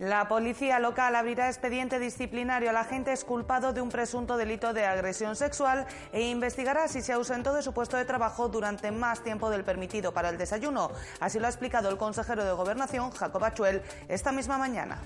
[0.00, 5.36] La policía local abrirá expediente disciplinario al agente culpado de un presunto delito de agresión
[5.36, 9.62] sexual e investigará si se ausentó de su puesto de trabajo durante más tiempo del
[9.62, 10.90] permitido para el desayuno.
[11.20, 15.02] Así lo ha explicado el consejero de Gobernación, Jacob Achuel, esta misma mañana.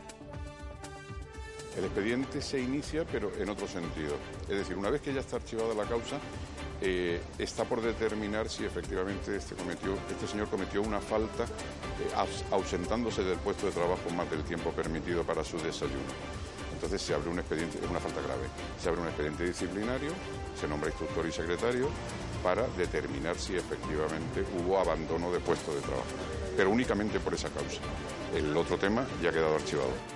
[1.77, 4.15] El expediente se inicia, pero en otro sentido.
[4.43, 6.21] Es decir, una vez que ya está archivada la causa,
[6.87, 9.55] eh, está por determinar si efectivamente este,
[10.11, 15.25] este señor cometió una falta eh, ausentándose del puesto de trabajo más del tiempo permitido
[15.25, 16.13] para su desayuno.
[16.75, 18.43] Entonces se abre un expediente, es una falta grave,
[18.79, 20.11] se abre un expediente disciplinario,
[20.61, 21.89] se nombra instructor y secretario
[22.43, 26.05] para determinar si efectivamente hubo abandono de puesto de trabajo,
[26.55, 27.81] pero únicamente por esa causa.
[28.37, 30.14] El otro tema ya ha quedado archivado.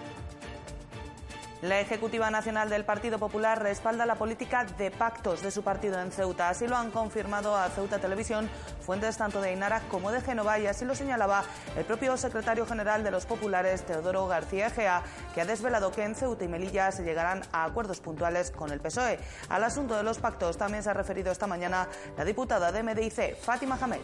[1.60, 6.12] La Ejecutiva Nacional del Partido Popular respalda la política de pactos de su partido en
[6.12, 6.48] Ceuta.
[6.48, 8.48] Así lo han confirmado a Ceuta Televisión
[8.80, 11.42] fuentes tanto de Inara como de Génova y así lo señalaba
[11.76, 15.02] el propio secretario general de los populares, Teodoro García Egea,
[15.34, 18.78] que ha desvelado que en Ceuta y Melilla se llegarán a acuerdos puntuales con el
[18.78, 19.18] PSOE.
[19.48, 23.36] Al asunto de los pactos también se ha referido esta mañana la diputada de MDIC,
[23.36, 24.00] Fátima Jamel.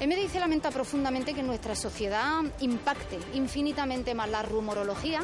[0.00, 5.20] MDIC lamenta profundamente que nuestra sociedad impacte infinitamente más la rumorología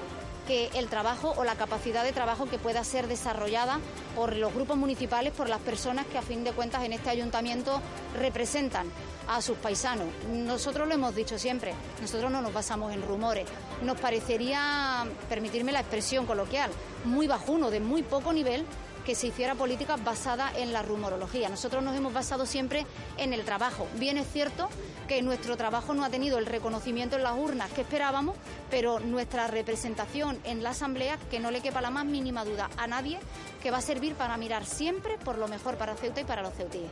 [0.47, 3.79] que el trabajo o la capacidad de trabajo que pueda ser desarrollada
[4.17, 7.81] por los grupos municipales, por las personas que a fin de cuentas en este ayuntamiento
[8.19, 8.87] representan
[9.29, 10.07] a sus paisanos.
[10.33, 13.47] Nosotros lo hemos dicho siempre, nosotros no nos basamos en rumores.
[13.83, 16.71] Nos parecería, permitirme la expresión coloquial,
[17.05, 18.65] muy bajuno, de muy poco nivel,
[19.05, 21.49] que se hiciera política basada en la rumorología.
[21.49, 22.87] Nosotros nos hemos basado siempre
[23.19, 23.87] en el trabajo.
[23.99, 24.69] Bien es cierto
[25.09, 28.37] que nuestro trabajo no ha tenido el reconocimiento en las urnas que esperábamos,
[28.71, 32.87] pero nuestra representación en la Asamblea, que no le quepa la más mínima duda a
[32.87, 33.19] nadie,
[33.63, 36.55] que va a servir para mirar siempre por lo mejor para Ceuta y para los
[36.55, 36.91] ceutíes.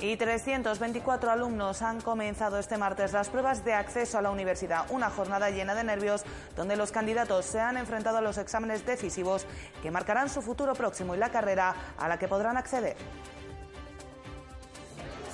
[0.00, 5.10] Y 324 alumnos han comenzado este martes las pruebas de acceso a la universidad, una
[5.10, 6.22] jornada llena de nervios
[6.56, 9.44] donde los candidatos se han enfrentado a los exámenes decisivos
[9.82, 12.96] que marcarán su futuro próximo y la carrera a la que podrán acceder.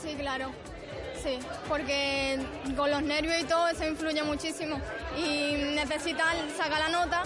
[0.03, 0.51] Sí, claro.
[1.23, 1.39] Sí,
[1.69, 2.45] porque
[2.77, 4.81] con los nervios y todo eso influye muchísimo
[5.17, 7.23] y necesitan sacar la nota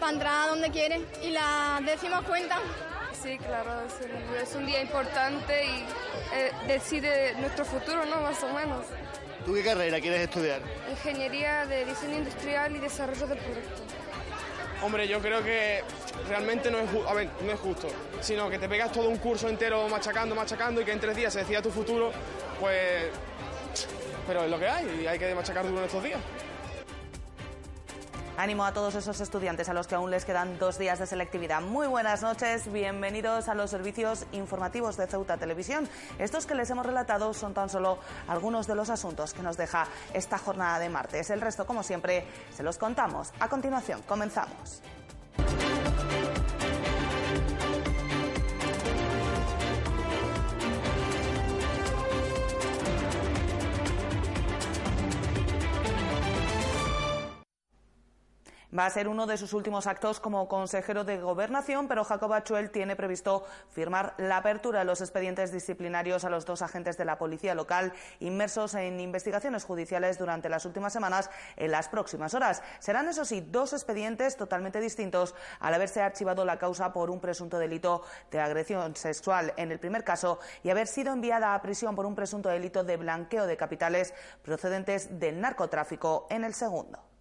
[0.00, 2.60] para entrar a donde quieren y las décimas cuentan.
[3.26, 3.72] Sí, claro,
[4.40, 5.84] es un, día importante y
[6.32, 8.20] eh, decide nuestro futuro, ¿no?
[8.20, 8.86] Más o menos.
[9.44, 10.60] ¿Tú qué carrera quieres estudiar?
[10.88, 13.80] Ingeniería de diseño industrial y desarrollo de productos.
[14.80, 15.82] Hombre, yo creo que
[16.28, 17.88] realmente no es, a ver, no es justo,
[18.20, 21.32] sino que te pegas todo un curso entero machacando, machacando y que en tres días
[21.32, 22.12] se decida tu futuro,
[22.60, 23.06] pues...
[24.28, 26.20] Pero es lo que hay y hay que machacar duro estos días.
[28.38, 31.62] Ánimo a todos esos estudiantes a los que aún les quedan dos días de selectividad.
[31.62, 35.88] Muy buenas noches, bienvenidos a los servicios informativos de Ceuta Televisión.
[36.18, 37.98] Estos que les hemos relatado son tan solo
[38.28, 41.30] algunos de los asuntos que nos deja esta jornada de martes.
[41.30, 43.32] El resto, como siempre, se los contamos.
[43.40, 44.82] A continuación, comenzamos.
[58.76, 62.70] Va a ser uno de sus últimos actos como consejero de Gobernación, pero Jacob Achuel
[62.70, 67.16] tiene previsto firmar la apertura de los expedientes disciplinarios a los dos agentes de la
[67.16, 72.60] policía local inmersos en investigaciones judiciales durante las últimas semanas en las próximas horas.
[72.80, 77.60] Serán, eso sí, dos expedientes totalmente distintos al haberse archivado la causa por un presunto
[77.60, 78.02] delito
[78.32, 82.16] de agresión sexual en el primer caso y haber sido enviada a prisión por un
[82.16, 84.12] presunto delito de blanqueo de capitales
[84.42, 87.15] procedentes del narcotráfico en el segundo.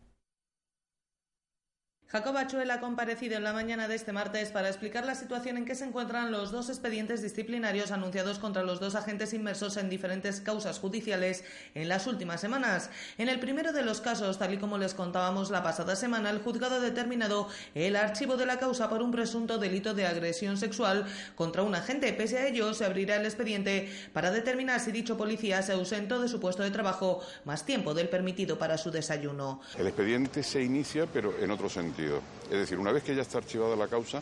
[2.08, 5.66] Jacob Achuel ha comparecido en la mañana de este martes para explicar la situación en
[5.66, 10.40] que se encuentran los dos expedientes disciplinarios anunciados contra los dos agentes inmersos en diferentes
[10.40, 11.44] causas judiciales
[11.74, 12.92] en las últimas semanas.
[13.18, 16.40] En el primero de los casos, tal y como les contábamos la pasada semana, el
[16.40, 21.08] juzgado ha determinado el archivo de la causa por un presunto delito de agresión sexual
[21.36, 22.14] contra un agente.
[22.14, 26.30] Pese a ello, se abrirá el expediente para determinar si dicho policía se ausentó de
[26.30, 29.60] su puesto de trabajo más tiempo del permitido para su desayuno.
[29.78, 31.95] El expediente se inicia, pero en otro sentido.
[32.04, 34.22] Es decir, una vez que ya está archivada la causa,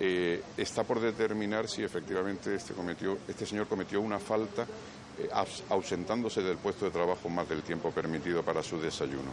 [0.00, 2.74] eh, está por determinar si efectivamente este,
[3.28, 4.66] este señor cometió una falta
[5.18, 5.28] eh,
[5.68, 9.30] ausentándose del puesto de trabajo más del tiempo permitido para su desayuno.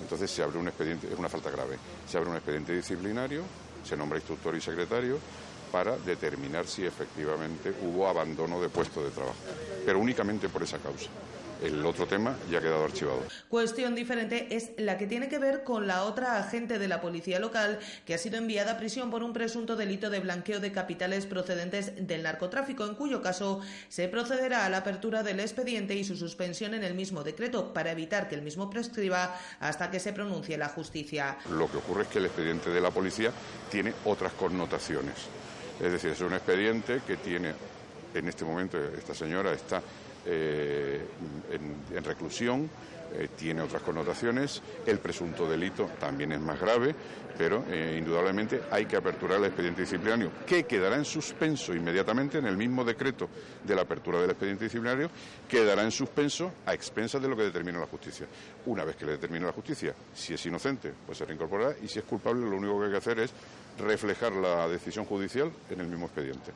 [0.00, 1.78] Entonces se abre un expediente, es una falta grave,
[2.08, 3.42] se abre un expediente disciplinario,
[3.84, 5.18] se nombra instructor y secretario
[5.70, 9.36] para determinar si efectivamente hubo abandono de puesto de trabajo,
[9.86, 11.08] pero únicamente por esa causa.
[11.62, 13.22] El otro tema ya ha quedado archivado.
[13.48, 17.38] Cuestión diferente es la que tiene que ver con la otra agente de la policía
[17.38, 21.26] local que ha sido enviada a prisión por un presunto delito de blanqueo de capitales
[21.26, 26.16] procedentes del narcotráfico, en cuyo caso se procederá a la apertura del expediente y su
[26.16, 30.58] suspensión en el mismo decreto para evitar que el mismo prescriba hasta que se pronuncie
[30.58, 31.38] la justicia.
[31.50, 33.30] Lo que ocurre es que el expediente de la policía
[33.70, 35.14] tiene otras connotaciones.
[35.80, 37.52] Es decir, es un expediente que tiene,
[38.14, 39.82] en este momento, esta señora está
[40.26, 41.04] eh,
[41.50, 42.68] en, reclusión,
[43.14, 46.94] eh, tiene otras connotaciones, el presunto delito también es más grave,
[47.36, 52.46] pero eh, indudablemente hay que aperturar el expediente disciplinario, que quedará en suspenso inmediatamente en
[52.46, 53.28] el mismo decreto
[53.64, 55.10] de la apertura del expediente disciplinario,
[55.48, 58.26] quedará en suspenso a expensas de lo que determina la justicia.
[58.66, 61.98] Una vez que le determine la justicia, si es inocente, pues se reincorporará y si
[61.98, 63.32] es culpable, lo único que hay que hacer es
[63.78, 66.52] reflejar la decisión judicial en el mismo expediente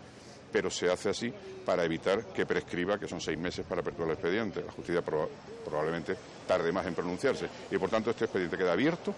[0.53, 1.33] pero se hace así
[1.65, 4.63] para evitar que prescriba, que son seis meses para apertura del expediente.
[4.65, 6.17] La justicia probablemente
[6.47, 9.15] tarde más en pronunciarse y, por tanto, este expediente queda abierto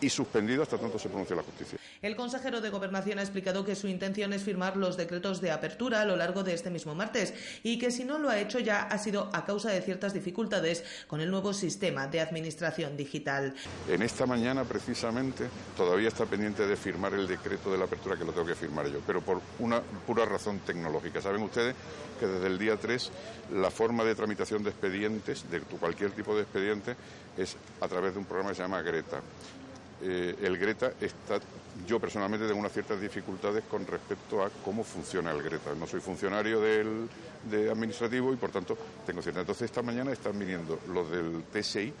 [0.00, 1.78] y suspendido hasta tanto se pronuncie la justicia.
[2.02, 6.00] El consejero de Gobernación ha explicado que su intención es firmar los decretos de apertura
[6.00, 8.84] a lo largo de este mismo martes y que si no lo ha hecho ya
[8.84, 13.54] ha sido a causa de ciertas dificultades con el nuevo sistema de administración digital.
[13.88, 18.24] En esta mañana precisamente todavía está pendiente de firmar el decreto de la apertura que
[18.24, 21.20] lo tengo que firmar yo, pero por una pura razón tecnológica.
[21.20, 21.74] Saben ustedes
[22.18, 23.10] que desde el día 3
[23.54, 26.96] la forma de tramitación de expedientes, de cualquier tipo de expediente,
[27.36, 29.20] es a través de un programa que se llama Greta.
[30.02, 31.40] Eh, el Greta está,
[31.86, 35.74] yo personalmente tengo unas ciertas dificultades con respecto a cómo funciona el Greta.
[35.74, 37.08] No soy funcionario del
[37.50, 38.76] de administrativo y por tanto
[39.06, 39.42] tengo ciertas.
[39.42, 41.92] Entonces esta mañana están viniendo los del TSI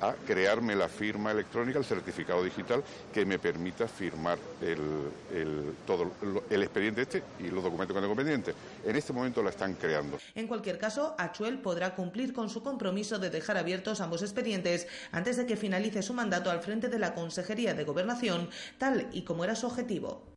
[0.00, 2.82] a crearme la firma electrónica, el certificado digital
[3.12, 6.12] que me permita firmar el, todo
[6.50, 8.54] el expediente este y los documentos que tengo pendientes.
[8.84, 10.18] En este momento la están creando.
[10.34, 15.36] En cualquier caso, Achuel podrá cumplir con su compromiso de dejar abiertos ambos expedientes antes
[15.36, 19.44] de que finalice su mandato al frente de la Consejería de Gobernación, tal y como
[19.44, 20.33] era su objetivo.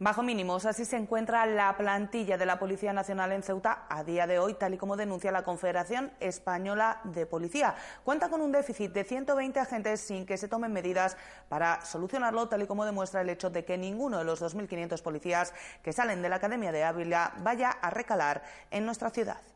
[0.00, 4.26] Bajo mínimos, así se encuentra la plantilla de la Policía Nacional en Ceuta a día
[4.26, 7.76] de hoy, tal y como denuncia la Confederación Española de Policía.
[8.02, 11.16] Cuenta con un déficit de 120 agentes sin que se tomen medidas
[11.48, 15.54] para solucionarlo, tal y como demuestra el hecho de que ninguno de los 2.500 policías
[15.84, 18.42] que salen de la Academia de Ávila vaya a recalar
[18.72, 19.53] en nuestra ciudad.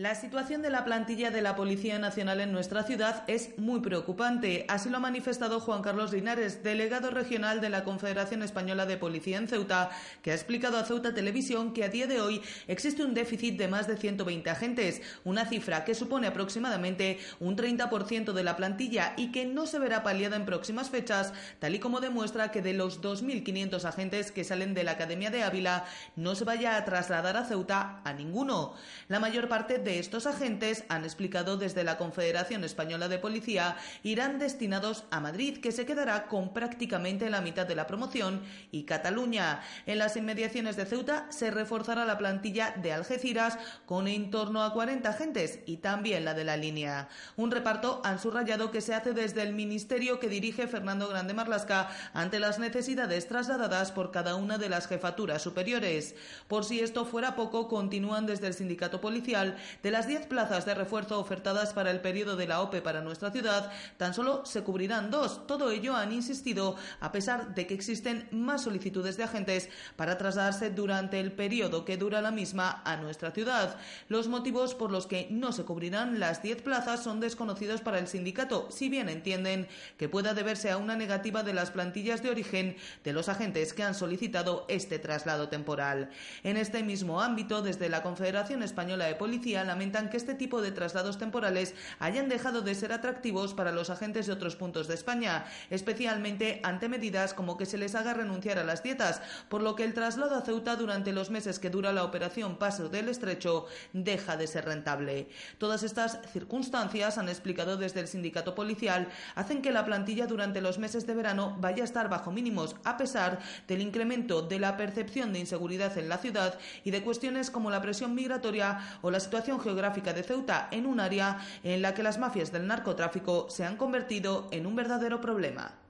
[0.00, 4.64] La situación de la plantilla de la Policía Nacional en nuestra ciudad es muy preocupante.
[4.66, 9.36] Así lo ha manifestado Juan Carlos Linares, delegado regional de la Confederación Española de Policía
[9.36, 9.90] en Ceuta,
[10.22, 13.68] que ha explicado a Ceuta Televisión que a día de hoy existe un déficit de
[13.68, 19.32] más de 120 agentes, una cifra que supone aproximadamente un 30% de la plantilla y
[19.32, 23.02] que no se verá paliada en próximas fechas, tal y como demuestra que de los
[23.02, 25.84] 2.500 agentes que salen de la Academia de Ávila
[26.16, 28.72] no se vaya a trasladar a Ceuta a ninguno.
[29.08, 34.38] La mayor parte de estos agentes, han explicado desde la Confederación Española de Policía, irán
[34.38, 39.62] destinados a Madrid, que se quedará con prácticamente la mitad de la promoción, y Cataluña.
[39.86, 44.72] En las inmediaciones de Ceuta se reforzará la plantilla de Algeciras con en torno a
[44.72, 47.08] 40 agentes y también la de la línea.
[47.36, 51.90] Un reparto han subrayado que se hace desde el ministerio que dirige Fernando Grande Marlasca
[52.12, 56.14] ante las necesidades trasladadas por cada una de las jefaturas superiores.
[56.48, 60.74] Por si esto fuera poco, continúan desde el sindicato policial de las 10 plazas de
[60.74, 65.10] refuerzo ofertadas para el periodo de la OPE para nuestra ciudad, tan solo se cubrirán
[65.10, 65.46] dos.
[65.46, 70.70] Todo ello han insistido, a pesar de que existen más solicitudes de agentes para trasladarse
[70.70, 73.76] durante el periodo que dura la misma a nuestra ciudad.
[74.08, 78.08] Los motivos por los que no se cubrirán las 10 plazas son desconocidos para el
[78.08, 82.76] sindicato, si bien entienden que pueda deberse a una negativa de las plantillas de origen
[83.04, 86.10] de los agentes que han solicitado este traslado temporal.
[86.42, 90.72] En este mismo ámbito, desde la Confederación Española de Policía lamentan que este tipo de
[90.72, 95.46] traslados temporales hayan dejado de ser atractivos para los agentes de otros puntos de España,
[95.70, 99.84] especialmente ante medidas como que se les haga renunciar a las dietas, por lo que
[99.84, 104.36] el traslado a Ceuta durante los meses que dura la operación Paso del Estrecho deja
[104.36, 105.28] de ser rentable.
[105.58, 110.78] Todas estas circunstancias, han explicado desde el sindicato policial, hacen que la plantilla durante los
[110.78, 115.32] meses de verano vaya a estar bajo mínimos, a pesar del incremento de la percepción
[115.32, 119.49] de inseguridad en la ciudad y de cuestiones como la presión migratoria o la situación
[119.58, 123.76] geográfica de Ceuta en un área en la que las mafias del narcotráfico se han
[123.76, 125.80] convertido en un verdadero problema.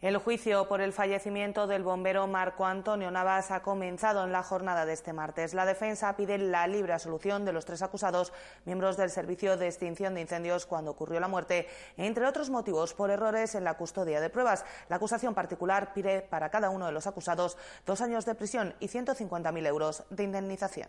[0.00, 4.86] El juicio por el fallecimiento del bombero Marco Antonio Navas ha comenzado en la jornada
[4.86, 5.52] de este martes.
[5.52, 8.32] La defensa pide la libre absolución de los tres acusados,
[8.64, 13.10] miembros del Servicio de Extinción de Incendios, cuando ocurrió la muerte, entre otros motivos por
[13.10, 14.64] errores en la custodia de pruebas.
[14.88, 18.88] La acusación particular pide para cada uno de los acusados dos años de prisión y
[18.88, 20.88] 150.000 euros de indemnización.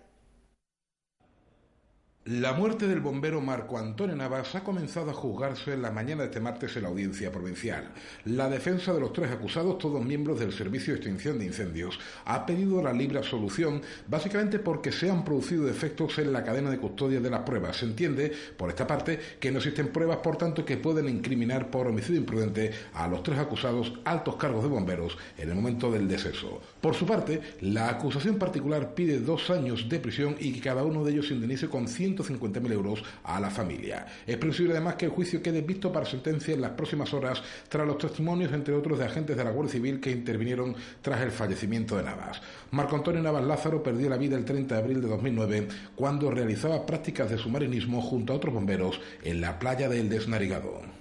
[2.26, 6.28] La muerte del bombero Marco Antonio Navas ha comenzado a juzgarse en la mañana de
[6.28, 7.94] este martes en la audiencia provincial.
[8.26, 12.46] La defensa de los tres acusados, todos miembros del Servicio de Extinción de Incendios, ha
[12.46, 17.20] pedido la libre absolución básicamente porque se han producido defectos en la cadena de custodia
[17.20, 17.78] de las pruebas.
[17.78, 21.88] Se entiende, por esta parte, que no existen pruebas, por tanto, que pueden incriminar por
[21.88, 26.62] homicidio imprudente a los tres acusados altos cargos de bomberos en el momento del deceso.
[26.82, 31.04] Por su parte, la acusación particular pide dos años de prisión y que cada uno
[31.04, 31.88] de ellos se indemnice con
[32.24, 34.06] 150.000 euros a la familia.
[34.26, 37.86] Es previsible además que el juicio quede visto para sentencia en las próximas horas tras
[37.86, 41.98] los testimonios, entre otros, de agentes de la Guardia Civil que intervinieron tras el fallecimiento
[41.98, 42.42] de Navas.
[42.72, 46.86] Marco Antonio Navas Lázaro perdió la vida el 30 de abril de 2009 cuando realizaba
[46.86, 51.01] prácticas de submarinismo junto a otros bomberos en la playa del Desnarigado.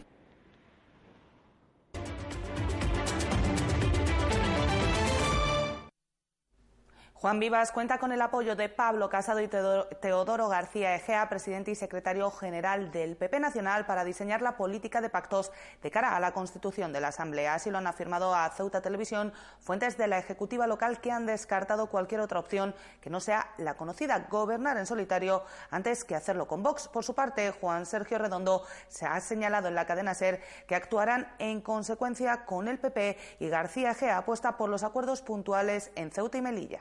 [7.21, 11.75] Juan Vivas cuenta con el apoyo de Pablo Casado y Teodoro García Egea, presidente y
[11.75, 16.33] secretario general del PP Nacional, para diseñar la política de pactos de cara a la
[16.33, 17.53] constitución de la Asamblea.
[17.53, 21.89] Así lo han afirmado a Ceuta Televisión fuentes de la Ejecutiva local que han descartado
[21.89, 26.62] cualquier otra opción que no sea la conocida, gobernar en solitario antes que hacerlo con
[26.62, 26.89] Vox.
[26.89, 31.31] Por su parte, Juan Sergio Redondo se ha señalado en la cadena SER que actuarán
[31.39, 36.39] en consecuencia con el PP y García Egea apuesta por los acuerdos puntuales en Ceuta
[36.39, 36.81] y Melilla.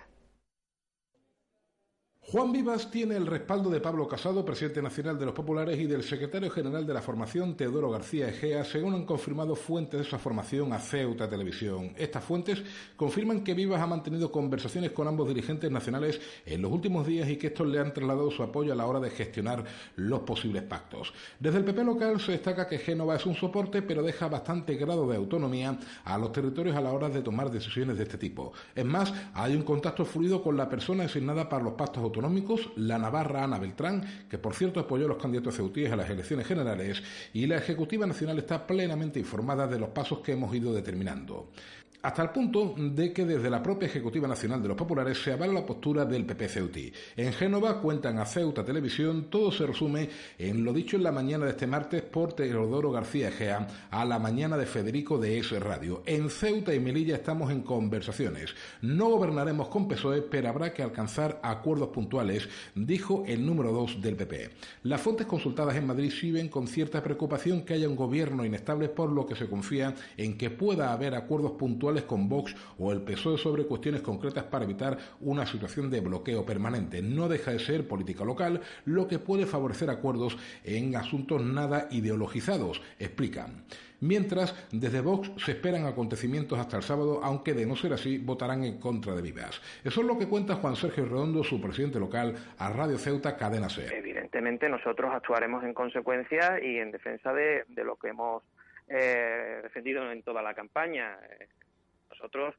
[2.31, 6.03] Juan Vivas tiene el respaldo de Pablo Casado, presidente nacional de los populares, y del
[6.03, 10.71] secretario general de la formación, Teodoro García Egea, según han confirmado fuentes de esa formación
[10.71, 11.91] a Ceuta Televisión.
[11.97, 12.61] Estas fuentes
[12.95, 17.37] confirman que Vivas ha mantenido conversaciones con ambos dirigentes nacionales en los últimos días y
[17.37, 21.11] que estos le han trasladado su apoyo a la hora de gestionar los posibles pactos.
[21.39, 25.09] Desde el PP local se destaca que Génova es un soporte, pero deja bastante grado
[25.09, 28.53] de autonomía a los territorios a la hora de tomar decisiones de este tipo.
[28.75, 32.18] Es más, hay un contacto fluido con la persona designada para los pactos autonómicos
[32.75, 36.47] la Navarra Ana Beltrán, que por cierto apoyó a los candidatos ceutíes a las elecciones
[36.47, 37.01] generales,
[37.33, 41.51] y la Ejecutiva Nacional está plenamente informada de los pasos que hemos ido determinando
[42.01, 45.53] hasta el punto de que desde la propia Ejecutiva Nacional de los Populares se avala
[45.53, 46.93] la postura del PP Ceuti.
[47.17, 51.43] En Génova cuentan a Ceuta Televisión, todo se resume en lo dicho en la mañana
[51.43, 56.01] de este martes por Teodoro García Egea a la mañana de Federico de S Radio.
[56.05, 58.55] En Ceuta y Melilla estamos en conversaciones.
[58.81, 64.15] No gobernaremos con PSOE, pero habrá que alcanzar acuerdos puntuales, dijo el número dos del
[64.15, 64.51] PP.
[64.83, 69.11] Las fuentes consultadas en Madrid siguen con cierta preocupación que haya un gobierno inestable, por
[69.11, 73.37] lo que se confía en que pueda haber acuerdos puntuales con Vox o el PSOE
[73.37, 77.01] sobre cuestiones concretas para evitar una situación de bloqueo permanente.
[77.01, 82.81] No deja de ser política local, lo que puede favorecer acuerdos en asuntos nada ideologizados,
[82.99, 83.63] explican.
[84.01, 88.63] Mientras, desde Vox se esperan acontecimientos hasta el sábado, aunque de no ser así, votarán
[88.63, 89.61] en contra de Vivas.
[89.83, 93.69] Eso es lo que cuenta Juan Sergio Redondo, su presidente local, a Radio Ceuta Cadena
[93.69, 93.87] C.
[93.93, 98.43] Evidentemente, nosotros actuaremos en consecuencia y en defensa de, lo que hemos
[98.87, 101.17] eh, defendido en toda la campaña.
[102.19, 102.55] Nosotros,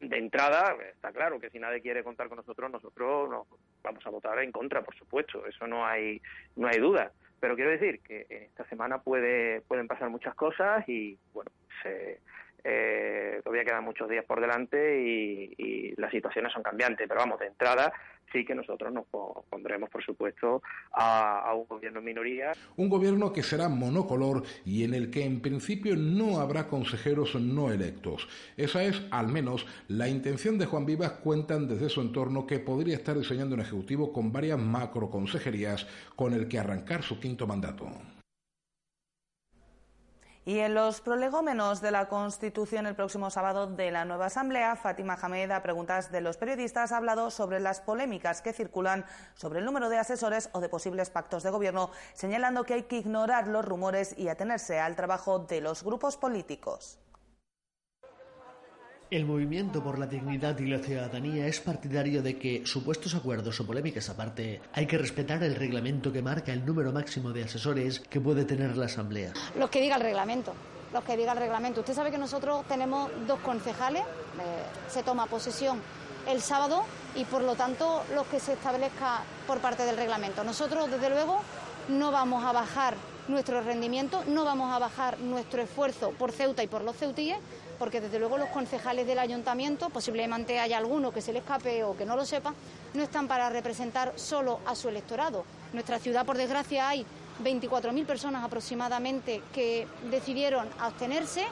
[0.00, 3.46] de entrada, está claro que si nadie quiere contar con nosotros, nosotros nos
[3.82, 6.20] vamos a votar en contra, por supuesto, eso no hay,
[6.56, 7.12] no hay duda.
[7.38, 11.50] Pero quiero decir que esta semana puede, pueden pasar muchas cosas y, bueno,
[11.82, 12.20] se,
[12.68, 17.46] eh, todavía quedan muchos días por delante y, las situaciones son cambiantes, pero vamos, de
[17.46, 17.92] entrada
[18.32, 19.06] sí que nosotros nos
[19.48, 22.52] pondremos, por supuesto, a, un gobierno en minoría.
[22.76, 27.72] Un gobierno que será monocolor y en el que en principio no habrá consejeros no
[27.72, 28.28] electos.
[28.56, 31.12] Esa es, al menos, la intención de Juan Vivas.
[31.12, 36.48] Cuentan desde su entorno que podría estar diseñando un ejecutivo con varias macroconsejerías con el
[36.48, 37.86] que arrancar su quinto mandato.
[40.48, 45.18] Y en los prolegómenos de la Constitución el próximo sábado de la nueva Asamblea, Fátima
[45.20, 49.64] Hamed, a preguntas de los periodistas, ha hablado sobre las polémicas que circulan sobre el
[49.64, 53.64] número de asesores o de posibles pactos de gobierno, señalando que hay que ignorar los
[53.64, 57.00] rumores y atenerse al trabajo de los grupos políticos.
[59.08, 63.64] El movimiento por la dignidad y la ciudadanía es partidario de que, supuestos acuerdos o
[63.64, 68.20] polémicas aparte, hay que respetar el reglamento que marca el número máximo de asesores que
[68.20, 69.32] puede tener la Asamblea.
[69.56, 70.54] Los que diga el reglamento,
[70.92, 71.82] los que diga el reglamento.
[71.82, 75.80] Usted sabe que nosotros tenemos dos concejales, eh, se toma posesión
[76.28, 76.82] el sábado
[77.14, 80.42] y por lo tanto los que se establezca por parte del reglamento.
[80.42, 81.42] Nosotros, desde luego,
[81.88, 82.94] no vamos a bajar
[83.28, 87.38] nuestro rendimiento, no vamos a bajar nuestro esfuerzo por Ceuta y por los ceutíes,
[87.78, 91.96] porque desde luego los concejales del ayuntamiento, posiblemente haya alguno que se le escape o
[91.96, 92.54] que no lo sepa,
[92.94, 95.44] no están para representar solo a su electorado.
[95.72, 97.06] Nuestra ciudad, por desgracia, hay
[97.42, 101.42] 24.000 personas aproximadamente que decidieron abstenerse.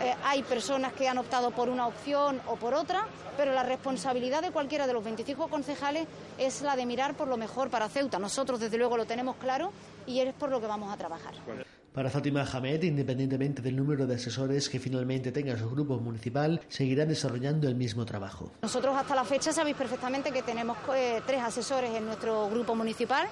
[0.00, 3.06] Eh, hay personas que han optado por una opción o por otra,
[3.36, 6.06] pero la responsabilidad de cualquiera de los 25 concejales
[6.38, 8.18] es la de mirar por lo mejor para Ceuta.
[8.18, 9.72] Nosotros, desde luego, lo tenemos claro
[10.06, 11.34] y es por lo que vamos a trabajar.
[11.92, 17.04] Para Fátima Hamed, independientemente del número de asesores que finalmente tenga su grupo municipal, seguirá
[17.04, 18.52] desarrollando el mismo trabajo.
[18.62, 23.26] Nosotros hasta la fecha sabéis perfectamente que tenemos eh, tres asesores en nuestro grupo municipal.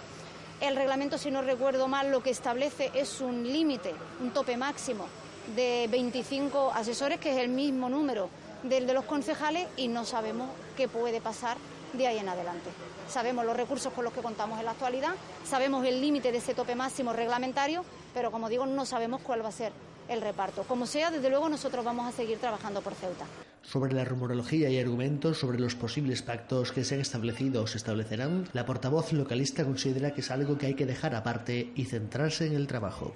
[0.60, 5.06] El reglamento, si no recuerdo mal, lo que establece es un límite, un tope máximo
[5.54, 8.28] de 25 asesores, que es el mismo número
[8.64, 11.56] del de los concejales, y no sabemos qué puede pasar
[11.92, 12.70] de ahí en adelante.
[13.08, 16.54] Sabemos los recursos con los que contamos en la actualidad, sabemos el límite de ese
[16.54, 17.84] tope máximo reglamentario,
[18.14, 19.72] pero como digo, no sabemos cuál va a ser
[20.08, 20.62] el reparto.
[20.64, 23.26] Como sea, desde luego nosotros vamos a seguir trabajando por Ceuta.
[23.62, 27.76] Sobre la rumorología y argumentos sobre los posibles pactos que se han establecido o se
[27.76, 32.46] establecerán, la portavoz localista considera que es algo que hay que dejar aparte y centrarse
[32.46, 33.14] en el trabajo.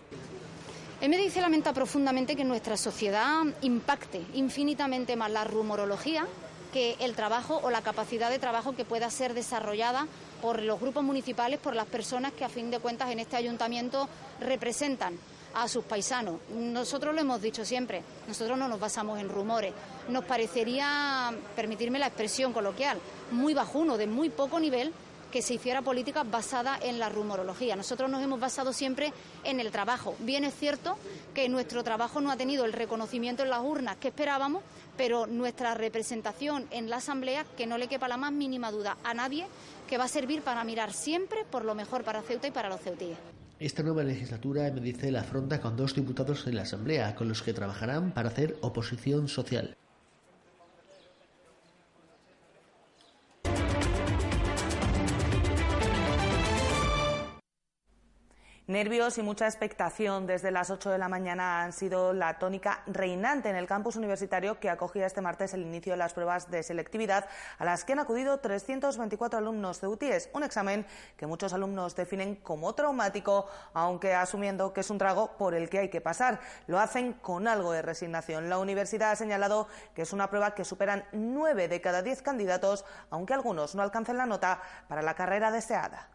[1.00, 6.26] El me dice lamenta profundamente que nuestra sociedad impacte infinitamente más la rumorología
[6.72, 10.06] que el trabajo o la capacidad de trabajo que pueda ser desarrollada
[10.42, 14.08] por los grupos municipales, por las personas que a fin de cuentas en este ayuntamiento
[14.40, 15.16] representan
[15.54, 16.40] a sus paisanos.
[16.50, 19.72] Nosotros lo hemos dicho siempre, nosotros no nos basamos en rumores.
[20.08, 22.98] Nos parecería, permitirme la expresión coloquial,
[23.30, 24.92] muy bajuno, de muy poco nivel,
[25.30, 27.74] que se hiciera política basada en la rumorología.
[27.74, 29.12] Nosotros nos hemos basado siempre
[29.44, 30.14] en el trabajo.
[30.18, 30.98] Bien es cierto
[31.34, 34.62] que nuestro trabajo no ha tenido el reconocimiento en las urnas que esperábamos,
[34.96, 39.14] pero nuestra representación en la Asamblea, que no le quepa la más mínima duda a
[39.14, 39.46] nadie,
[39.88, 42.80] que va a servir para mirar siempre por lo mejor para Ceuta y para los
[42.80, 43.18] ceutíes.
[43.58, 47.42] Esta nueva legislatura, me dice, la afronta con dos diputados en la Asamblea, con los
[47.42, 49.76] que trabajarán para hacer oposición social.
[58.68, 63.50] Nervios y mucha expectación desde las 8 de la mañana han sido la tónica reinante
[63.50, 67.26] en el campus universitario que acogía este martes el inicio de las pruebas de selectividad
[67.58, 72.36] a las que han acudido 324 alumnos de UTIES, un examen que muchos alumnos definen
[72.36, 76.38] como traumático, aunque asumiendo que es un trago por el que hay que pasar.
[76.68, 78.48] Lo hacen con algo de resignación.
[78.48, 82.84] La universidad ha señalado que es una prueba que superan 9 de cada 10 candidatos,
[83.10, 86.10] aunque algunos no alcancen la nota para la carrera deseada.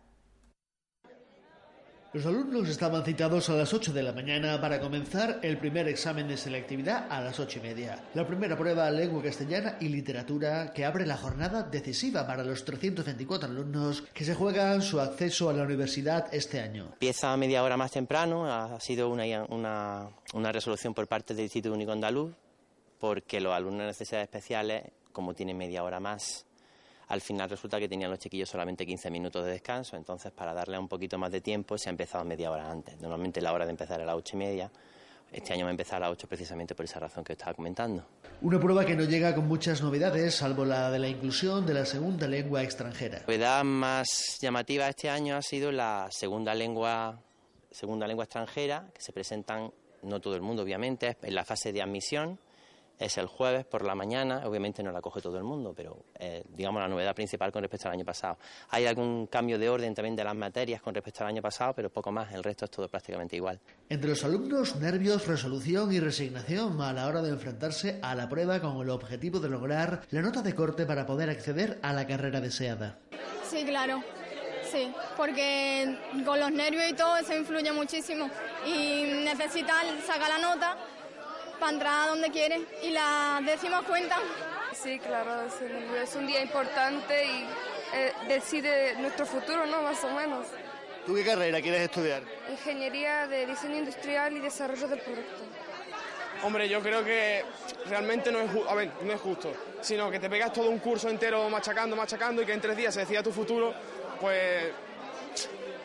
[2.14, 6.26] Los alumnos estaban citados a las 8 de la mañana para comenzar el primer examen
[6.28, 8.02] de selectividad a las 8 y media.
[8.14, 13.50] La primera prueba, lengua castellana y literatura, que abre la jornada decisiva para los 324
[13.50, 16.86] alumnos que se juegan su acceso a la universidad este año.
[16.94, 21.76] Empieza media hora más temprano, ha sido una, una, una resolución por parte del Instituto
[21.76, 22.34] Único Andaluz,
[23.00, 26.47] porque los alumnos de necesidades especiales, como tienen media hora más
[27.08, 30.78] al final resulta que tenían los chiquillos solamente 15 minutos de descanso, entonces para darle
[30.78, 33.00] un poquito más de tiempo se ha empezado media hora antes.
[33.00, 34.72] Normalmente la hora de empezar era a las ocho y media.
[35.32, 38.06] Este año va a empezar a las 8 precisamente por esa razón que estaba comentando.
[38.42, 41.86] Una prueba que no llega con muchas novedades, salvo la de la inclusión de la
[41.86, 43.18] segunda lengua extranjera.
[43.18, 47.20] La novedad más llamativa este año ha sido la segunda lengua,
[47.72, 51.82] segunda lengua extranjera, que se presentan, no todo el mundo obviamente, en la fase de
[51.82, 52.40] admisión
[53.00, 56.44] es el jueves por la mañana, obviamente no la coge todo el mundo, pero eh,
[56.50, 58.38] digamos la novedad principal con respecto al año pasado.
[58.70, 61.90] Hay algún cambio de orden también de las materias con respecto al año pasado, pero
[61.90, 63.60] poco más, el resto es todo prácticamente igual.
[63.90, 68.60] Entre los alumnos, nervios, resolución y resignación a la hora de enfrentarse a la prueba
[68.60, 72.42] con el objetivo de lograr la nota de corte para poder acceder a la carrera
[72.42, 72.98] deseada.
[73.44, 74.04] Sí, claro.
[74.72, 78.30] Sí, porque con los nervios y todo eso influye muchísimo
[78.66, 80.78] y necesitan sacar la nota
[81.60, 84.22] para entrar a donde quiere y las décimas cuentan.
[84.74, 85.46] Sí, claro,
[86.02, 87.48] es un día importante y
[87.94, 89.82] eh, decide nuestro futuro, ¿no?
[89.82, 90.48] Más o menos.
[91.06, 92.22] ¿Tú qué carrera quieres estudiar?
[92.50, 95.42] Ingeniería de diseño industrial y desarrollo del producto.
[96.44, 97.44] Hombre, yo creo que
[97.88, 101.10] realmente no es, a ver, no es justo, sino que te pegas todo un curso
[101.10, 103.74] entero machacando, machacando y que en tres días se decida tu futuro,
[104.20, 104.72] pues...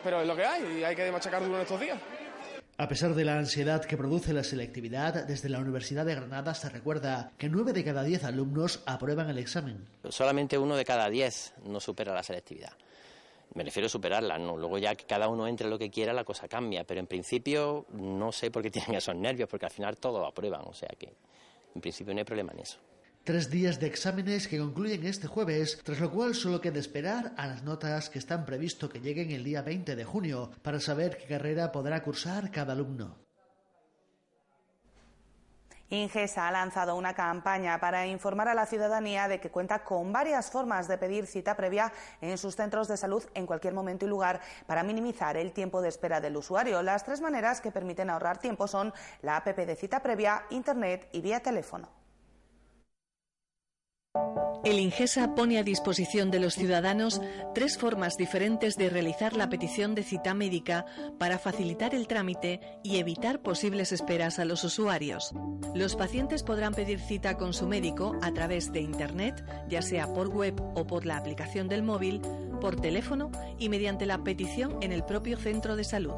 [0.03, 1.97] Pero es lo que hay y hay que machacar duro en estos días.
[2.75, 6.69] A pesar de la ansiedad que produce la selectividad, desde la Universidad de Granada se
[6.69, 9.87] recuerda que nueve de cada diez alumnos aprueban el examen.
[10.09, 12.73] Solamente uno de cada diez no supera la selectividad.
[13.53, 14.57] Me refiero a superarla, no.
[14.57, 16.83] Luego ya que cada uno entre lo que quiera, la cosa cambia.
[16.83, 20.61] Pero en principio no sé por qué tienen esos nervios, porque al final todos aprueban.
[20.65, 21.13] O sea que
[21.75, 22.79] en principio no hay problema en eso.
[23.23, 27.47] Tres días de exámenes que concluyen este jueves, tras lo cual solo queda esperar a
[27.47, 31.27] las notas que están previsto que lleguen el día 20 de junio para saber qué
[31.27, 33.15] carrera podrá cursar cada alumno.
[35.87, 40.51] Ingesa ha lanzado una campaña para informar a la ciudadanía de que cuenta con varias
[40.51, 44.41] formas de pedir cita previa en sus centros de salud en cualquier momento y lugar
[44.67, 46.81] para minimizar el tiempo de espera del usuario.
[46.83, 51.21] Las tres maneras que permiten ahorrar tiempo son la APP de cita previa, Internet y
[51.21, 52.02] vía teléfono.
[54.63, 57.19] El Ingesa pone a disposición de los ciudadanos
[57.53, 60.85] tres formas diferentes de realizar la petición de cita médica
[61.17, 65.33] para facilitar el trámite y evitar posibles esperas a los usuarios.
[65.75, 70.29] Los pacientes podrán pedir cita con su médico a través de Internet, ya sea por
[70.29, 72.21] web o por la aplicación del móvil,
[72.61, 76.13] por teléfono y mediante la petición en el propio centro de salud.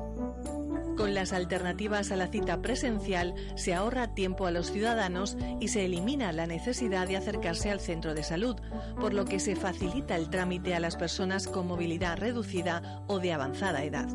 [0.95, 5.86] Con las alternativas a la cita presencial se ahorra tiempo a los ciudadanos y se
[5.86, 8.55] elimina la necesidad de acercarse al centro de salud,
[8.99, 13.34] por lo que se facilita el trámite a las personas con movilidad reducida o de
[13.34, 14.08] avanzada edad.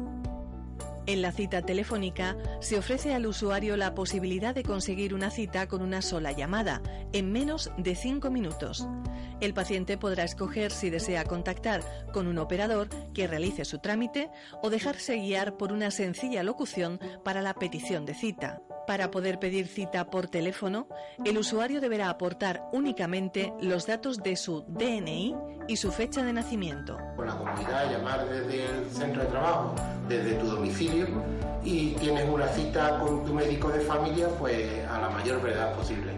[1.07, 5.83] En la cita telefónica se ofrece al usuario la posibilidad de conseguir una cita con
[5.83, 6.83] una sola llamada,
[7.13, 8.87] en menos de cinco minutos.
[9.41, 11.83] El paciente podrá escoger si desea contactar
[12.13, 14.31] con un operador que realice su trámite
[14.63, 18.63] o dejarse guiar por una sencilla locución para la petición de cita.
[18.87, 20.88] Para poder pedir cita por teléfono,
[21.25, 25.37] el usuario deberá aportar únicamente los datos de su DNI
[25.69, 26.99] y su fecha de nacimiento.
[27.16, 29.75] Con la comunidad, llamar desde el centro de trabajo,
[30.09, 31.07] desde tu domicilio
[31.62, 36.12] y tienes una cita con tu médico de familia, pues a la mayor brevedad posible.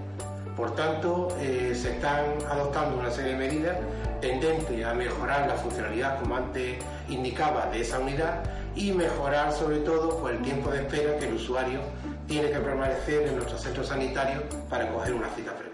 [0.56, 3.76] Por tanto, eh, se están adoptando una serie de medidas
[4.20, 8.42] tendentes a mejorar la funcionalidad, como antes indicaba, de esa unidad
[8.74, 11.80] y mejorar sobre todo pues, el tiempo de espera que el usuario
[12.26, 15.72] tiene que permanecer en nuestro centro sanitario para coger una cita previa.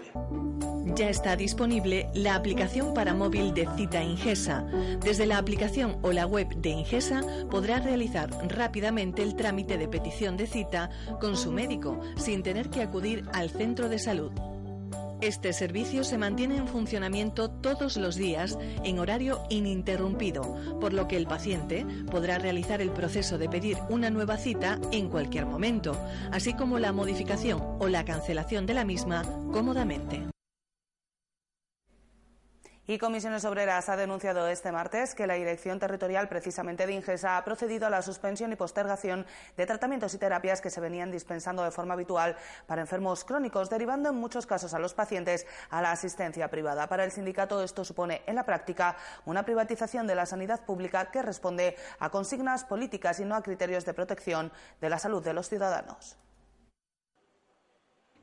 [0.95, 4.65] Ya está disponible la aplicación para móvil de Cita Ingesa.
[5.01, 10.35] Desde la aplicación o la web de Ingesa podrá realizar rápidamente el trámite de petición
[10.35, 10.89] de cita
[11.21, 14.31] con su médico sin tener que acudir al centro de salud.
[15.21, 21.17] Este servicio se mantiene en funcionamiento todos los días en horario ininterrumpido, por lo que
[21.17, 25.99] el paciente podrá realizar el proceso de pedir una nueva cita en cualquier momento,
[26.31, 30.38] así como la modificación o la cancelación de la misma cómodamente.
[32.89, 37.45] Y Comisiones Obreras ha denunciado este martes que la Dirección Territorial precisamente de Ingesa ha
[37.45, 41.69] procedido a la suspensión y postergación de tratamientos y terapias que se venían dispensando de
[41.69, 46.47] forma habitual para enfermos crónicos, derivando en muchos casos a los pacientes a la asistencia
[46.47, 46.89] privada.
[46.89, 51.21] Para el sindicato esto supone en la práctica una privatización de la sanidad pública que
[51.21, 55.47] responde a consignas políticas y no a criterios de protección de la salud de los
[55.47, 56.17] ciudadanos.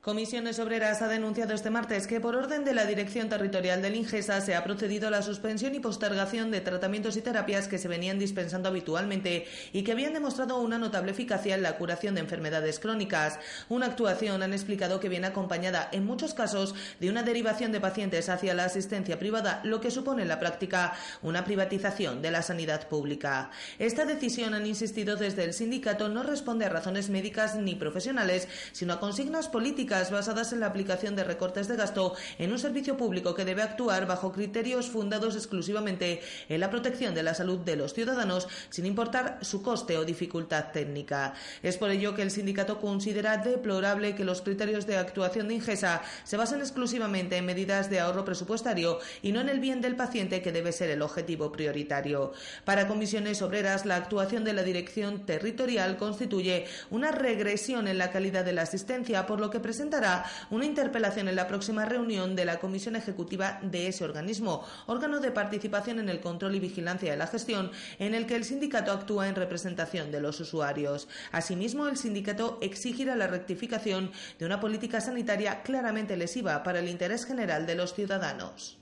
[0.06, 4.40] Comisiones Obreras ha denunciado este martes que por orden de la Dirección Territorial del Ingesa
[4.40, 8.16] se ha procedido a la suspensión y postergación de tratamientos y terapias que se venían
[8.16, 13.40] dispensando habitualmente y que habían demostrado una notable eficacia en la curación de enfermedades crónicas.
[13.68, 18.28] Una actuación, han explicado, que viene acompañada en muchos casos de una derivación de pacientes
[18.28, 20.92] hacia la asistencia privada, lo que supone en la práctica
[21.22, 23.50] una privatización de la sanidad pública.
[23.80, 28.92] Esta decisión, han insistido desde el sindicato, no responde a razones médicas ni profesionales, sino
[28.92, 33.34] a consignas políticas basadas en la aplicación de recortes de gasto en un servicio público
[33.34, 37.94] que debe actuar bajo criterios fundados exclusivamente en la protección de la salud de los
[37.94, 41.34] ciudadanos, sin importar su coste o dificultad técnica.
[41.62, 46.02] Es por ello que el sindicato considera deplorable que los criterios de actuación de Ingesa
[46.24, 50.42] se basen exclusivamente en medidas de ahorro presupuestario y no en el bien del paciente,
[50.42, 52.32] que debe ser el objetivo prioritario.
[52.64, 58.44] Para comisiones obreras, la actuación de la dirección territorial constituye una regresión en la calidad
[58.44, 62.44] de la asistencia, por lo que presenta presentará una interpelación en la próxima reunión de
[62.44, 67.16] la Comisión Ejecutiva de ese organismo, órgano de participación en el control y vigilancia de
[67.16, 67.70] la gestión,
[68.00, 71.06] en el que el sindicato actúa en representación de los usuarios.
[71.30, 77.24] Asimismo, el sindicato exigirá la rectificación de una política sanitaria claramente lesiva para el interés
[77.24, 78.78] general de los ciudadanos.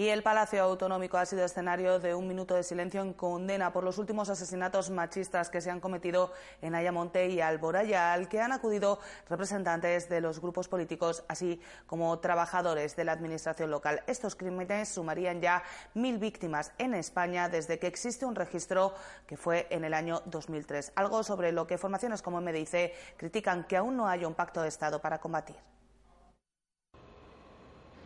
[0.00, 3.84] Y el Palacio Autonómico ha sido escenario de un minuto de silencio en condena por
[3.84, 6.32] los últimos asesinatos machistas que se han cometido
[6.62, 12.18] en Ayamonte y Alboraya, al que han acudido representantes de los grupos políticos, así como
[12.18, 14.02] trabajadores de la Administración local.
[14.06, 18.94] Estos crímenes sumarían ya mil víctimas en España desde que existe un registro
[19.26, 20.92] que fue en el año 2003.
[20.94, 24.68] Algo sobre lo que formaciones como MDIC critican que aún no haya un pacto de
[24.68, 25.56] Estado para combatir.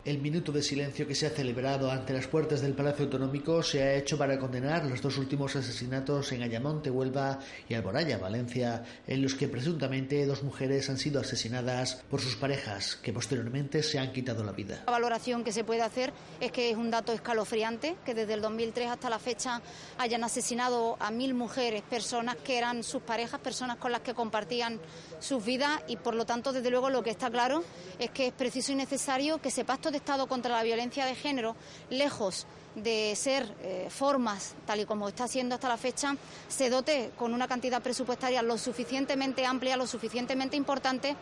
[0.05, 3.83] El minuto de silencio que se ha celebrado ante las puertas del Palacio Autonómico se
[3.83, 7.39] ha hecho para condenar los dos últimos asesinatos en Ayamonte, Huelva
[7.71, 12.97] y Alboraya, Valencia, en los que presuntamente dos mujeres han sido asesinadas por sus parejas,
[12.97, 14.83] que posteriormente se han quitado la vida.
[14.85, 18.43] La valoración que se puede hacer es que es un dato escalofriante, que desde el
[18.43, 19.63] 2003 hasta la fecha
[19.97, 24.81] hayan asesinado a mil mujeres, personas que eran sus parejas, personas con las que compartían
[25.19, 27.65] sus vidas y por lo tanto, desde luego, lo que está claro
[27.99, 31.15] es que es preciso y necesario que ese pacto de Estado contra la violencia de
[31.15, 31.55] género,
[31.89, 36.17] lejos de ser eh, formas, tal y como está siendo hasta la fecha,
[36.49, 41.17] se dote con una cantidad presupuestaria lo suficientemente amplia, lo suficientemente importante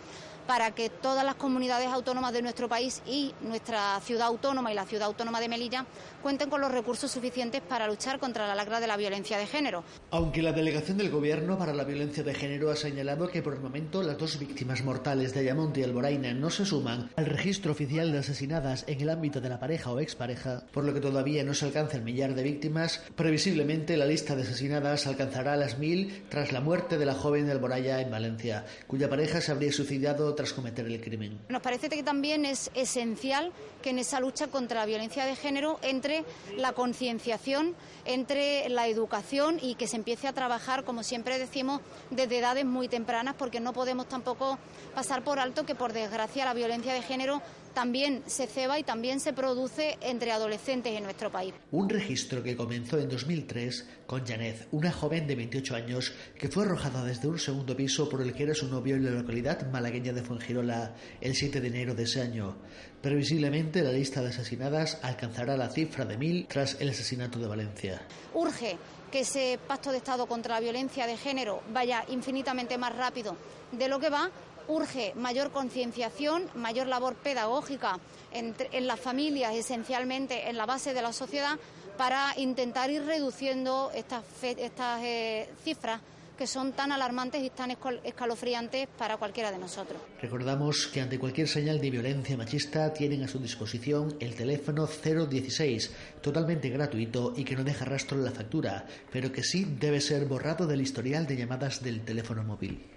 [0.46, 4.86] para que todas las comunidades autónomas de nuestro país y nuestra ciudad autónoma y la
[4.86, 5.86] ciudad autónoma de Melilla
[6.22, 9.84] cuenten con los recursos suficientes para luchar contra la lacra de la violencia de género.
[10.10, 13.60] Aunque la delegación del Gobierno para la violencia de género ha señalado que por el
[13.60, 18.12] momento las dos víctimas mortales de Ayamonte y Alboraina no se suman al registro oficial
[18.12, 21.54] de asesinadas en el ámbito de la pareja o expareja, por lo que todavía no
[21.54, 26.52] se alcanza el millar de víctimas, previsiblemente la lista de asesinadas alcanzará las mil tras
[26.52, 30.52] la muerte de la joven de Alboraya en Valencia, cuya pareja se habría suicidado tras
[30.52, 31.40] cometer el crimen.
[31.48, 33.52] Nos parece que también es esencial
[33.82, 36.24] que en esa lucha contra la violencia de género entre
[36.56, 37.74] la concienciación,
[38.04, 42.88] entre la educación y que se empiece a trabajar, como siempre decimos, desde edades muy
[42.88, 44.58] tempranas, porque no podemos tampoco
[44.94, 47.42] pasar por alto que, por desgracia, la violencia de género
[47.74, 51.54] también se ceba y también se produce entre adolescentes en nuestro país.
[51.70, 56.64] Un registro que comenzó en 2003 con Janet, una joven de 28 años que fue
[56.64, 60.12] arrojada desde un segundo piso por el que era su novio en la localidad malagueña
[60.12, 62.56] de Fuengirola el 7 de enero de ese año.
[63.00, 68.02] Previsiblemente la lista de asesinadas alcanzará la cifra de mil tras el asesinato de Valencia.
[68.34, 68.76] Urge
[69.10, 73.36] que ese pacto de Estado contra la violencia de género vaya infinitamente más rápido
[73.72, 74.30] de lo que va
[74.68, 77.98] urge mayor concienciación, mayor labor pedagógica
[78.32, 78.54] en,
[78.86, 81.58] las familias, esencialmente en la base de la sociedad,
[81.96, 86.00] para intentar ir reduciendo estas, eh, cifras
[86.36, 87.70] que son tan alarmantes y tan
[88.02, 90.00] escalofriantes para cualquiera de nosotros.
[90.20, 95.92] Recordamos que ante cualquier señal de violencia machista tienen a su disposición el teléfono 016,
[96.20, 100.24] totalmente gratuito y que no deja rastro en la factura, pero que sí debe ser
[100.24, 102.91] borrado del historial de llamadas del teléfono móvil.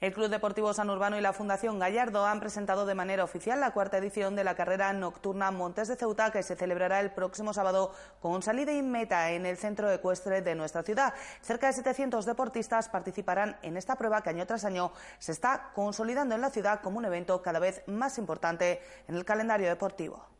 [0.00, 3.72] El Club Deportivo San Urbano y la Fundación Gallardo han presentado de manera oficial la
[3.72, 7.92] cuarta edición de la carrera nocturna Montes de Ceuta que se celebrará el próximo sábado
[8.20, 11.14] con salida y meta en el centro ecuestre de nuestra ciudad.
[11.42, 16.36] Cerca de 700 deportistas participarán en esta prueba que año tras año se está consolidando
[16.36, 20.37] en la ciudad como un evento cada vez más importante en el calendario deportivo.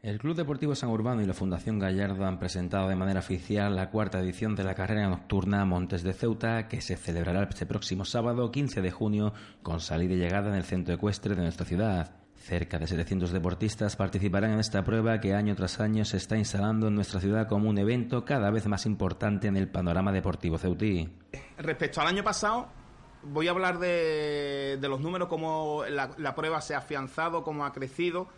[0.00, 3.90] El Club Deportivo San Urbano y la Fundación Gallardo han presentado de manera oficial la
[3.90, 8.52] cuarta edición de la carrera nocturna Montes de Ceuta, que se celebrará este próximo sábado
[8.52, 12.12] 15 de junio con salida y llegada en el centro ecuestre de nuestra ciudad.
[12.36, 16.86] Cerca de 700 deportistas participarán en esta prueba que año tras año se está instalando
[16.86, 21.08] en nuestra ciudad como un evento cada vez más importante en el panorama deportivo ceutí.
[21.58, 22.68] Respecto al año pasado,
[23.22, 28.28] voy a hablar de, los números, cómo la, prueba se ha afianzado, cómo ha crecido.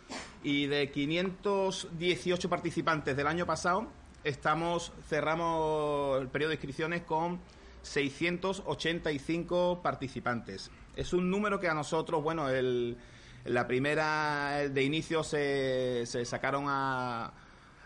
[0.43, 3.87] Y de 518 participantes del año pasado,
[4.23, 7.39] estamos cerramos el periodo de inscripciones con
[7.83, 10.71] 685 participantes.
[10.95, 12.97] Es un número que a nosotros, bueno, el,
[13.45, 17.31] la primera de inicio se, se sacaron a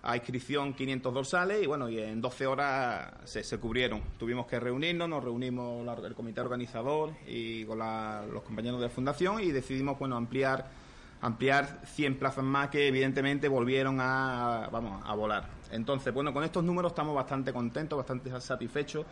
[0.05, 4.01] a inscripción 500 dorsales y bueno, y en 12 horas se, cubrieron.
[4.17, 9.41] Tuvimos que reunirnos, nos reunimos el comité organizador y con los compañeros de la fundación
[9.41, 10.85] y decidimos bueno ampliar
[11.21, 15.49] ampliar 100 plazas más que evidentemente volvieron a, vamos, a volar.
[15.71, 19.05] Entonces, bueno, con estos números estamos bastante contentos, bastante satisfechos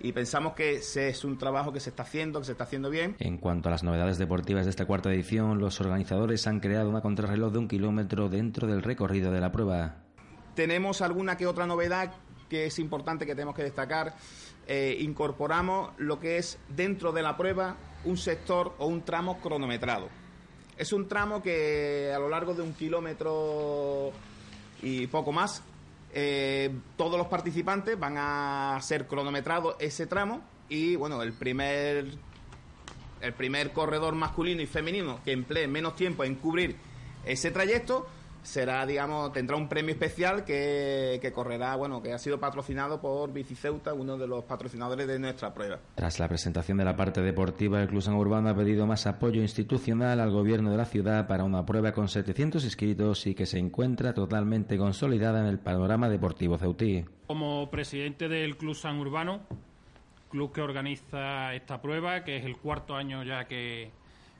[0.00, 3.16] y pensamos que es un trabajo que se está haciendo, que se está haciendo bien.
[3.18, 7.02] En cuanto a las novedades deportivas de esta cuarta edición, los organizadores han creado una
[7.02, 10.07] contrarreloj de un kilómetro dentro del recorrido de la prueba.
[10.58, 12.12] Tenemos alguna que otra novedad
[12.50, 14.16] que es importante que tenemos que destacar.
[14.66, 20.08] Eh, incorporamos lo que es dentro de la prueba un sector o un tramo cronometrado.
[20.76, 24.10] Es un tramo que a lo largo de un kilómetro
[24.82, 25.62] y poco más,
[26.12, 32.04] eh, todos los participantes van a ser cronometrados ese tramo y bueno, el primer,
[33.20, 36.74] el primer corredor masculino y femenino que emplee menos tiempo en cubrir
[37.24, 38.08] ese trayecto
[38.48, 43.92] será, digamos, tendrá un premio especial que, correrá, bueno, que ha sido patrocinado por Biciceuta,
[43.92, 45.78] uno de los patrocinadores de nuestra prueba.
[45.94, 49.42] Tras la presentación de la parte deportiva, el Club San Urbano ha pedido más apoyo
[49.42, 53.58] institucional al gobierno de la ciudad para una prueba con 700 inscritos y que se
[53.58, 57.04] encuentra totalmente consolidada en el panorama deportivo ceutí.
[57.26, 59.42] Como presidente del Club San Urbano,
[60.30, 63.90] club que organiza esta prueba, que es el cuarto año ya que,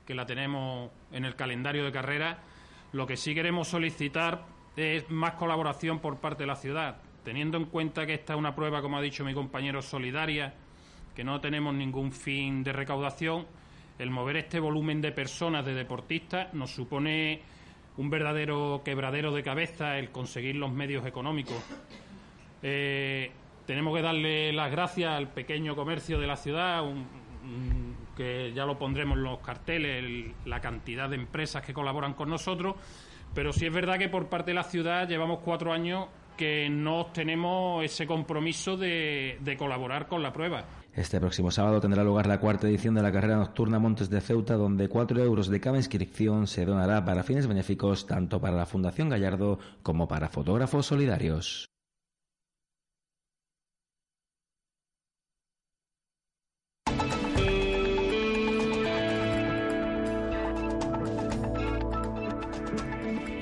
[0.07, 2.38] que la tenemos en el calendario de carrera.
[2.92, 4.46] Lo que sí queremos solicitar
[4.77, 8.55] es más colaboración por parte de la ciudad, teniendo en cuenta que esta es una
[8.55, 10.55] prueba, como ha dicho mi compañero, solidaria,
[11.14, 13.46] que no tenemos ningún fin de recaudación,
[13.98, 17.42] el mover este volumen de personas, de deportistas, nos supone
[17.96, 21.57] un verdadero quebradero de cabeza el conseguir los medios económicos.
[22.62, 23.33] Eh,
[23.66, 26.85] tenemos que darle las gracias al pequeño comercio de la ciudad,
[28.18, 32.74] que ya lo pondremos en los carteles, la cantidad de empresas que colaboran con nosotros,
[33.33, 37.07] pero sí es verdad que por parte de la ciudad llevamos cuatro años que no
[37.07, 40.64] tenemos ese compromiso de colaborar con la prueba.
[40.92, 44.54] Este próximo sábado tendrá lugar la cuarta edición de la carrera nocturna Montes de Ceuta,
[44.54, 49.09] donde cuatro euros de cada inscripción se donará para fines benéficos tanto para la Fundación
[49.09, 51.68] Gallardo como para fotógrafos solidarios.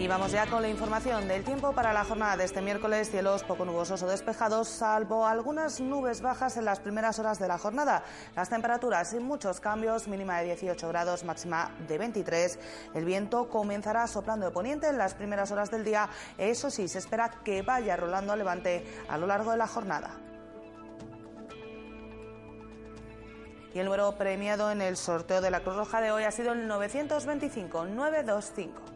[0.07, 3.11] Y vamos ya con la información del tiempo para la jornada de este miércoles.
[3.11, 7.59] Cielos poco nubosos o despejados, salvo algunas nubes bajas en las primeras horas de la
[7.59, 8.05] jornada.
[8.37, 12.57] Las temperaturas sin muchos cambios, mínima de 18 grados, máxima de 23.
[12.95, 16.09] El viento comenzará soplando de poniente en las primeras horas del día.
[16.39, 20.21] Eso sí, se espera que vaya rolando a levante a lo largo de la jornada.
[23.75, 26.53] Y el número premiado en el sorteo de la Cruz Roja de hoy ha sido
[26.53, 28.96] el 925 925.